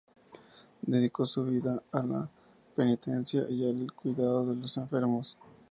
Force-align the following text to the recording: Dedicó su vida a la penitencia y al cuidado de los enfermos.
Dedicó 0.81 1.27
su 1.27 1.43
vida 1.43 1.83
a 1.91 2.01
la 2.01 2.27
penitencia 2.75 3.47
y 3.47 3.69
al 3.69 3.91
cuidado 3.93 4.47
de 4.51 4.59
los 4.59 4.75
enfermos. 4.77 5.37